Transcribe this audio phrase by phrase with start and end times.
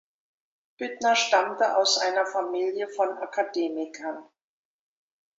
[0.79, 4.27] Büttner stammte aus einer Familie von Akademikern.